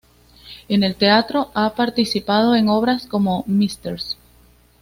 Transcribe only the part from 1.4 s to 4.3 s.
ha participado en obras como "Mrs.